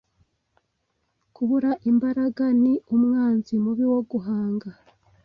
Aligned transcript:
Kubura 1.35 1.71
imbaraga 1.91 2.43
ni 2.61 2.73
umwanzi 2.95 3.53
mubi 3.63 3.85
wo 3.91 3.99
guhanga. 4.11 4.69